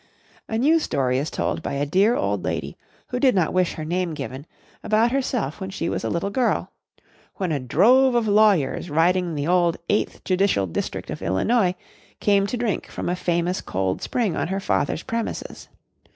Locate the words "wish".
3.53-3.73